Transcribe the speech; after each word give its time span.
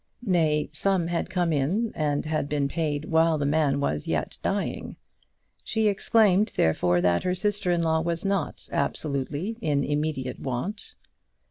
Nay, 0.25 0.67
some 0.73 1.05
had 1.09 1.29
come 1.29 1.53
in 1.53 1.91
and 1.93 2.25
had 2.25 2.49
been 2.49 2.67
paid 2.67 3.05
while 3.05 3.37
the 3.37 3.45
man 3.45 3.79
was 3.79 4.07
yet 4.07 4.39
dying. 4.41 4.95
She 5.63 5.87
exclaimed, 5.87 6.53
therefore, 6.55 7.01
that 7.01 7.21
her 7.21 7.35
sister 7.35 7.69
in 7.71 7.83
law 7.83 8.01
was 8.01 8.25
not 8.25 8.67
absolutely 8.71 9.59
in 9.61 9.83
immediate 9.83 10.39
want. 10.39 10.95